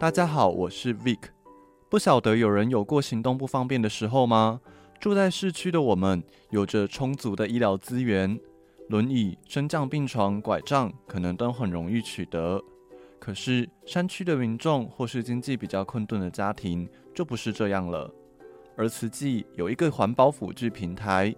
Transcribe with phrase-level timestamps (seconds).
[0.00, 1.18] 大家好，我是 Vic。
[1.88, 4.60] 不晓得有人有过行动不方便的时候吗？
[5.00, 8.38] 住在市区的我们，有着充足的医疗资源，
[8.90, 12.62] 轮椅、升降病床、拐杖可能都很容易取得。
[13.18, 18.08] 可是山区的民众或是经济比较困顿的家庭，就不是这样了。
[18.76, 21.34] 而慈济有一个环保辅具平台，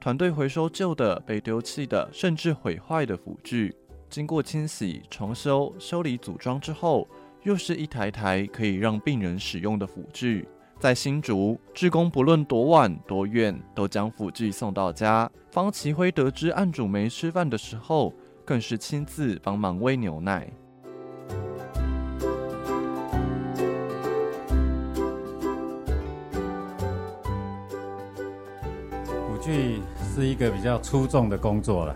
[0.00, 3.74] 团队回收旧的、被丢弃的，甚至毁坏的辅具，
[4.08, 7.08] 经过清洗、重修、修理、组装之后。
[7.44, 10.48] 又是一台台可以让病人使用的辅具，
[10.80, 15.30] 在新竹，志工不论多晚多远，都将辅具送到家。
[15.50, 18.14] 方奇辉得知案主没吃饭的时候，
[18.46, 20.50] 更是亲自帮忙喂牛奶。
[29.28, 31.94] 辅具是一个比较出众的工作了，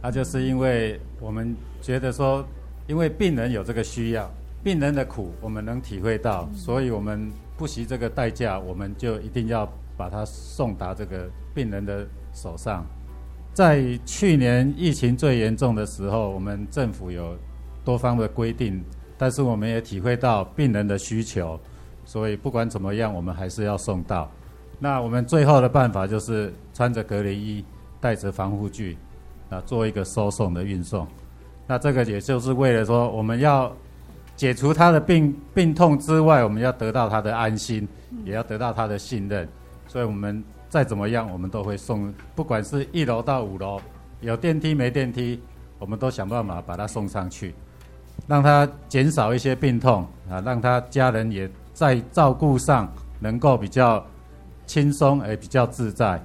[0.00, 2.46] 那就是因为我们觉得说，
[2.86, 4.32] 因为病人有这个需要。
[4.64, 12.82] 病人的苦，我们能体会到，所以我们不惜这个代价，我们就一定要把它送达这个病人的手上。
[13.52, 17.36] 在去年疫情最严重的时候，我们政府有
[17.84, 18.82] 多方的规定，
[19.18, 21.60] 但是我们也体会到病人的需求，
[22.06, 24.30] 所以不管怎么样，我们还是要送到。
[24.80, 27.62] 那我们最后的办法就是穿着隔离衣，
[28.00, 28.96] 带着防护具，
[29.50, 31.06] 啊，做一个收送的运送。
[31.66, 33.70] 那这个也就是为了说，我们要。
[34.36, 37.86] 解除他的病病痛之外，我们要得到他的安心，
[38.24, 39.48] 也要得到他的信任。
[39.86, 43.80] 所以，我们再怎么样，我们都会送，不管是一楼到五楼，
[44.20, 45.40] 有电梯没电梯，
[45.78, 47.54] 我们都想办法把他送上去，
[48.26, 54.04] 让他减少一些病痛啊，让他家人也在照顾上能够比较
[54.66, 56.20] 轻松，也比较自在。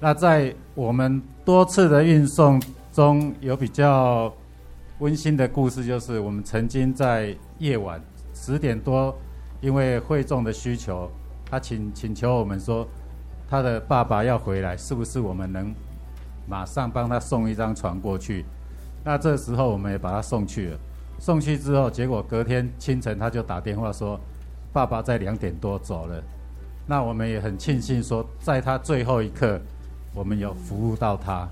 [0.00, 2.60] 那在我们多次的运送
[2.92, 4.32] 中有比较。
[5.00, 7.98] 温馨的故事就是，我们曾经在夜晚
[8.34, 9.16] 十点多，
[9.62, 11.10] 因为会众的需求，
[11.46, 12.86] 他请请求我们说，
[13.48, 15.74] 他的爸爸要回来，是不是我们能
[16.46, 18.44] 马上帮他送一张床过去？
[19.02, 20.78] 那这时候我们也把他送去了。
[21.18, 24.20] 送去之后，结果隔天清晨他就打电话说，
[24.70, 26.22] 爸爸在两点多走了。
[26.86, 29.58] 那我们也很庆幸说，在他最后一刻，
[30.14, 31.48] 我们有服务到他。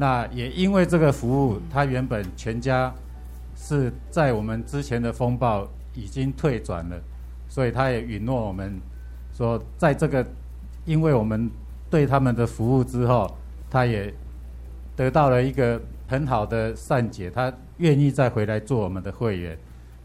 [0.00, 2.94] 那也因为这个服务，他原本全家
[3.56, 6.96] 是在我们之前的风暴已经退转了，
[7.48, 8.80] 所以他也允诺我们
[9.32, 10.24] 说，在这个
[10.84, 11.50] 因为我们
[11.90, 13.28] 对他们的服务之后，
[13.68, 14.14] 他也
[14.94, 19.58] 得到了一个很好的善解，他愿意再回来做我们的会员，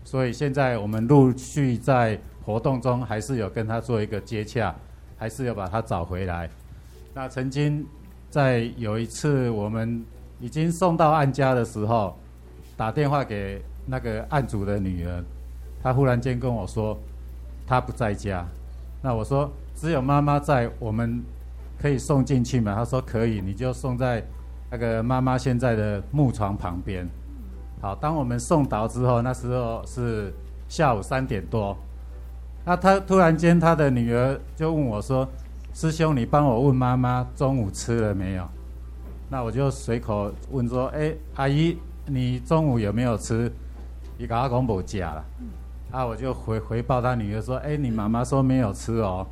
[0.04, 4.74] 所以现在我们陆续在活动中还是有跟他做一个接洽，
[5.18, 6.50] 还是有把他找回来。
[7.14, 7.86] 那曾经。
[8.34, 10.04] 在有一次，我们
[10.40, 12.18] 已经送到案家的时候，
[12.76, 15.24] 打电话给那个案主的女儿，
[15.84, 16.98] 她忽然间跟我说，
[17.68, 18.44] 她不在家。
[19.04, 21.22] 那我说，只有妈妈在，我们
[21.78, 22.74] 可以送进去吗？
[22.74, 24.26] 她说可以，你就送在
[24.72, 27.08] 那个妈妈现在的木床旁边。
[27.82, 30.34] 好，当我们送到之后，那时候是
[30.68, 31.78] 下午三点多，
[32.66, 35.30] 那她突然间，她的女儿就问我说。
[35.74, 38.48] 师兄，你帮我问妈妈中午吃了没有？
[39.28, 41.76] 那我就随口问说：“哎、欸，阿姨，
[42.06, 43.52] 你中午有没有吃？”
[44.20, 45.26] 伊跟我讲无吃了。
[45.92, 49.26] 啊，我就回回报他女儿说：“哎、欸，你妈妈说没有吃哦。”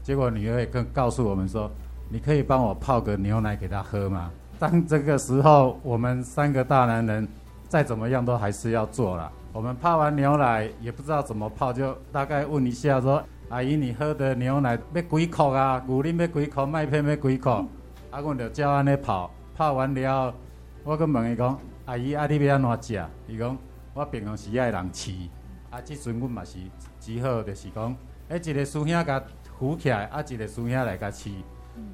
[0.00, 1.68] 结果女儿也跟告诉我们说
[2.08, 4.30] ：“你可以帮我泡个牛奶给她喝吗？”
[4.60, 7.26] 当这个时候，我们三个大男人
[7.68, 9.30] 再怎么样都还是要做了。
[9.52, 13.20] 我们泡完牛奶也不知道怎么泡，就大概问一下说。
[13.50, 15.82] 阿姨，你喝的牛奶要几克啊？
[15.84, 16.64] 牛奶要几克？
[16.64, 17.50] 麦片要几克？
[18.12, 20.32] 啊，阮就照安尼泡，泡完了，
[20.84, 23.04] 我阁问伊讲：阿姨，啊，你要安怎食？
[23.26, 23.58] 伊讲：
[23.92, 25.28] 我平常时爱人饲，
[25.68, 26.58] 啊，即阵阮嘛是
[27.00, 27.96] 只好，就是讲，
[28.28, 29.22] 诶，一个师兄甲
[29.58, 31.30] 扶起来，啊，一个师兄来甲饲。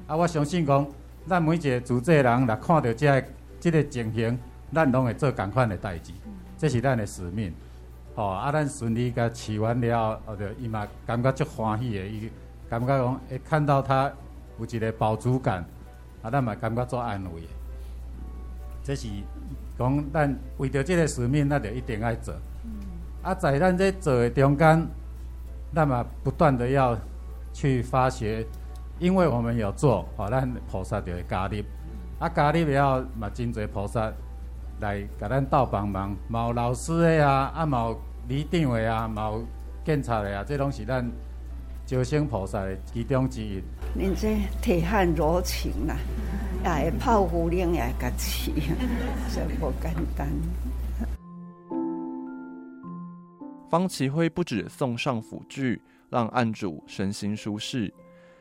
[0.05, 0.87] 啊，我相信讲，
[1.25, 3.27] 咱每一个主治人来看到这个
[3.59, 4.37] 这个情形，
[4.71, 6.13] 咱拢会做共款的代志，
[6.55, 7.51] 这是咱的使命。
[8.17, 12.31] 哦，啊，咱顺利甲饲完了，哦，就伊嘛感觉足欢喜的，伊
[12.67, 14.11] 感觉讲会看到他
[14.59, 15.63] 有一个饱足感，
[16.23, 17.47] 啊，咱嘛感觉足安慰的。
[18.83, 19.07] 这是
[19.77, 22.33] 讲咱为着这个使命，那就一定爱做。
[23.21, 24.87] 啊，在咱这做的中间，
[25.75, 26.97] 咱嘛不断的要
[27.53, 28.43] 去发掘，
[28.97, 31.61] 因为我们有做，哦，咱菩萨就会加入，
[32.17, 34.11] 啊，加入了嘛真侪菩萨
[34.79, 38.01] 来甲咱斗帮忙，嘛有老师的啊，啊嘛有。
[38.27, 39.45] 里长的啊，嘛有
[39.85, 41.09] 检查的啊，这拢是咱
[41.85, 43.61] 招生菩萨的其中之一。
[43.97, 45.93] 恁这铁汉柔情呐、
[46.65, 48.51] 啊，也会泡壶灵也会饲，
[49.33, 50.27] 真不简单。
[53.69, 57.93] 方启辉不止送上辅具，让案主身心舒适，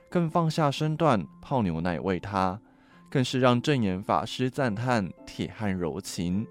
[0.08, 2.60] 更放下身段泡牛奶喂他，
[3.08, 6.44] 更是让证严法师赞叹铁汉柔情。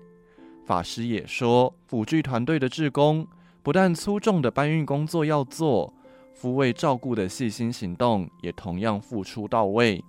[0.65, 3.27] 法师也说，辅具团队的志工
[3.61, 5.93] 不但粗重的搬运工作要做，
[6.35, 10.03] 抚慰照顾的细心行动也同样付出到位。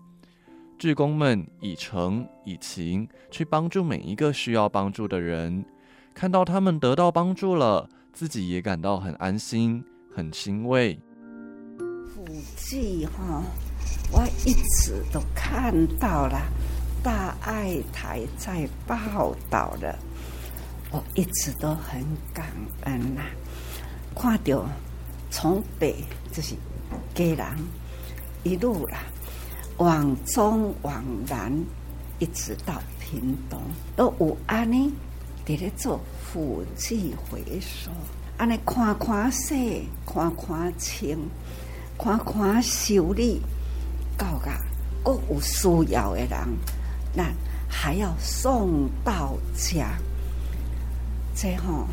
[0.78, 5.64] 志工们以诚以情去帮助每一个需要帮助的人，
[6.14, 10.98] 看到他们得到帮助了，自己也感到很安心、很欣慰。
[11.78, 12.24] 辅
[12.56, 13.42] 具哈，
[14.10, 16.40] 我一直都看到了，
[17.02, 19.98] 大爱台在报道了。
[20.90, 22.46] 我一直都很感
[22.82, 23.22] 恩呐、
[24.14, 24.66] 看到
[25.30, 25.96] 从北
[26.32, 26.54] 就是
[27.14, 27.46] 家人
[28.44, 28.98] 一路啦，
[29.78, 31.52] 往中往南，
[32.18, 33.60] 一直到屏东，
[33.96, 34.92] 都有安尼
[35.44, 37.90] 在咧做辅具回收，
[38.38, 41.18] 安尼看看洗，看看清，
[41.98, 43.42] 看看修理，
[44.16, 44.50] 到噶
[45.04, 46.38] 各有需要的人，
[47.12, 47.24] 那
[47.68, 49.90] 还要送到家。
[51.38, 51.86] 这吼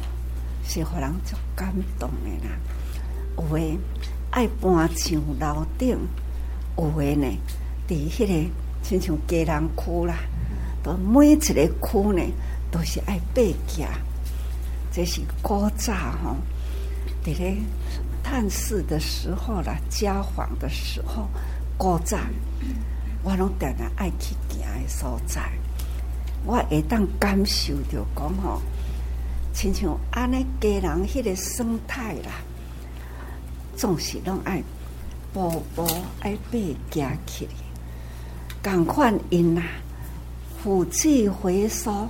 [0.66, 2.56] 是互人足感动的啦，
[3.38, 3.78] 有诶
[4.31, 5.98] 爱搬上楼顶，
[6.78, 7.28] 有诶呢，
[7.86, 8.50] 伫迄个
[8.81, 10.16] 亲像家人区啦，
[10.81, 12.24] 都每一个区呢
[12.72, 13.90] 都是爱爬架，
[14.94, 15.94] 这是古早
[16.24, 16.38] 吼，
[17.25, 17.57] 伫咧
[18.24, 21.28] 探视的时候啦，家访的时候，
[21.78, 22.18] 古早
[23.24, 25.51] 我拢定定爱去行的所在，
[26.45, 28.62] 我会当感受着讲吼。
[29.53, 32.41] 亲像安尼家人迄个生态啦，
[33.77, 34.61] 总是拢爱
[35.31, 35.88] 步步
[36.21, 36.57] 爱爬
[36.91, 39.61] 行起来，共款因啦，
[40.61, 42.09] 辅具回收，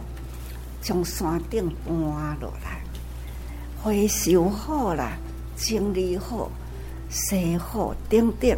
[0.82, 1.94] 从山顶搬
[2.40, 2.82] 落来，
[3.84, 5.18] 回收好啦，
[5.58, 6.50] 整理好，
[7.10, 8.58] 洗好，等等，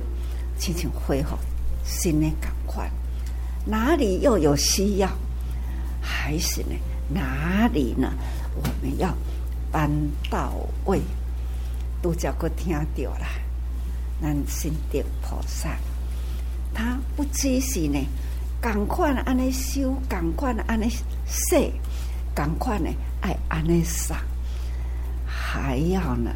[0.59, 1.35] 亲像恢复
[1.83, 2.89] 新的共款，
[3.65, 5.09] 哪里又有需要，
[5.99, 6.75] 还是呢？
[7.07, 8.11] 哪里呢？
[8.55, 9.13] 我们要
[9.71, 9.89] 搬
[10.29, 10.53] 到
[10.85, 11.01] 位，
[12.01, 13.25] 都叫个听到了。
[14.21, 15.77] 咱心地菩萨，
[16.73, 17.99] 他不只是呢，
[18.61, 20.89] 赶快安尼修，赶快安尼
[21.25, 21.71] 洗，
[22.33, 22.89] 赶快呢
[23.21, 24.15] 爱安尼扫，
[25.25, 26.31] 还要呢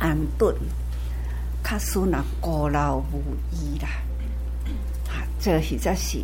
[0.00, 0.54] 安顿，
[1.62, 3.22] 卡苏那过劳无
[3.52, 3.88] 依啦。
[5.08, 6.18] 啊，这实在是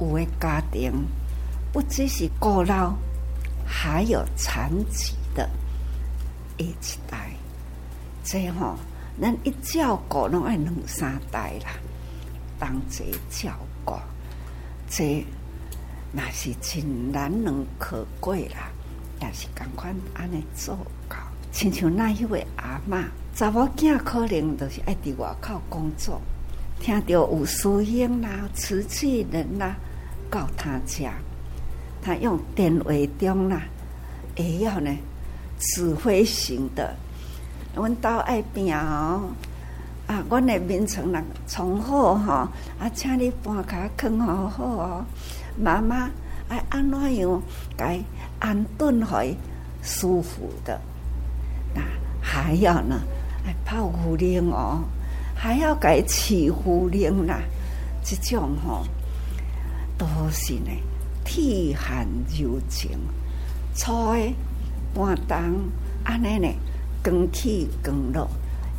[0.00, 0.90] 有的家庭，
[1.70, 2.96] 不只是过劳。
[3.72, 5.48] 还有残疾的
[6.58, 7.30] 一起带，
[8.24, 8.76] 这吼，
[9.20, 11.70] 咱一照顾拢爱两三代啦，
[12.58, 13.94] 当这照顾，
[14.88, 15.24] 这
[16.12, 18.68] 那是真难能可贵啦，
[19.22, 20.76] 也是赶快安尼做
[21.08, 21.16] 到。
[21.52, 26.20] 亲像那一位阿嬷，查某囝可能都是爱伫外口工作，
[26.80, 29.76] 听到有师兄啦、瓷器人啦
[30.28, 31.12] 到他家。
[32.02, 33.62] 他用电话中啦，
[34.36, 34.90] 也要呢
[35.58, 36.94] 指挥型的。
[37.74, 39.30] 阮到爱边哦，
[40.06, 42.48] 啊，阮的眠床啦，床好哈，
[42.78, 45.04] 啊，请你搬卡坑好好哦。
[45.56, 46.10] 妈妈
[46.48, 47.42] 爱安怎样
[47.76, 48.00] 该
[48.38, 49.22] 安顿好
[49.82, 50.80] 舒服的。
[51.74, 51.82] 那
[52.20, 53.00] 还要呢，
[53.46, 54.80] 爱泡壶铃哦，
[55.36, 57.38] 还要该起壶铃啦，
[58.02, 58.84] 这种吼
[59.96, 60.70] 都是呢。
[61.32, 62.90] 铁寒柔情，
[63.76, 64.34] 初的
[64.92, 65.70] 半冬
[66.02, 66.48] 安尼呢，
[67.04, 68.28] 光起光落，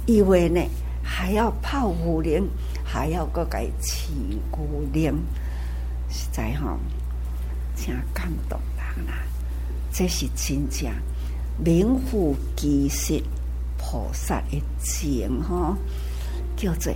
[0.06, 0.60] 以为呢
[1.02, 2.46] 还要泡壶铃，
[2.84, 5.14] 还要搁个起壶铃，
[6.10, 6.78] 实在吼，
[7.74, 9.14] 真感动人啦！
[9.94, 10.92] 这是真正
[11.58, 13.24] 名副其实
[13.78, 15.78] 菩萨的情吼，
[16.58, 16.92] 叫做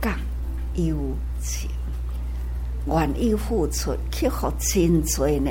[0.00, 0.10] 觉
[0.74, 0.96] 有
[1.38, 1.68] 情。
[2.86, 5.50] 愿意付出，克服真多呢。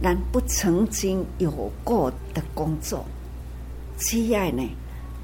[0.00, 1.50] 咱不曾经有
[1.82, 3.04] 过的工作，
[3.98, 4.62] 只要呢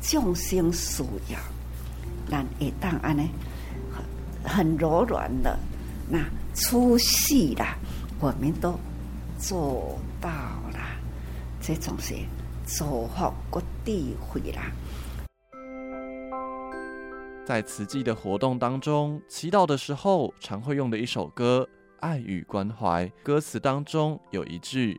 [0.01, 1.39] 众生需要，
[2.29, 3.23] 咱会当安呢
[4.43, 5.59] 很很柔软的，
[6.09, 6.19] 那
[6.55, 7.77] 出息啦，
[8.19, 8.79] 我们都
[9.39, 10.29] 做到
[10.73, 10.79] 了。
[11.61, 12.15] 这种是
[12.67, 14.73] 做好个地会啦。
[17.45, 21.69] 在慈济的活动当中，祈祷的时候常会用的一首歌
[22.01, 24.99] 《爱与关怀》，歌词当中有一句：“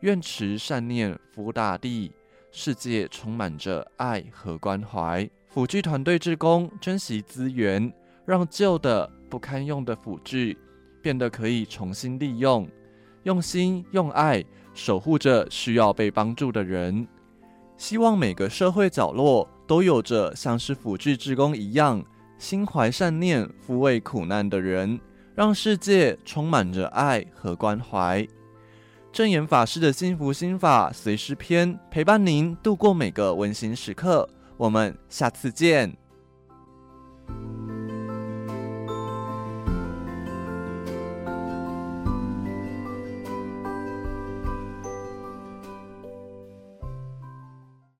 [0.00, 2.10] 愿持善念福大地，
[2.50, 7.92] 世界充满着爱和关怀。”辅具团队志工珍惜资源，
[8.24, 10.56] 让旧的不堪用的辅具
[11.02, 12.66] 变得可以重新利用，
[13.24, 17.06] 用心用爱守护着需要被帮助的人。
[17.82, 22.00] 希望每个社会角落都有着像是辅具志工一样
[22.38, 25.00] 心怀善念、抚慰苦难的人，
[25.34, 28.24] 让世界充满着爱和关怀。
[29.10, 34.28] 正言法师的幸福心法随师篇，陪伴您度过每个温馨时刻。
[34.56, 35.92] 我们下次见。